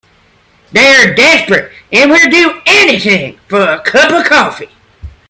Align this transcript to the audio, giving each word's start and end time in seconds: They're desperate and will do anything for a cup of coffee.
They're 0.71 1.13
desperate 1.13 1.71
and 1.91 2.09
will 2.09 2.27
do 2.27 2.59
anything 2.65 3.39
for 3.47 3.61
a 3.61 3.81
cup 3.81 4.11
of 4.11 4.25
coffee. 4.25 4.69